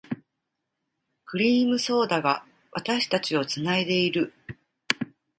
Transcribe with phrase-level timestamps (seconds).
[1.25, 4.33] クリームソーダが、私たちを繋いでいる。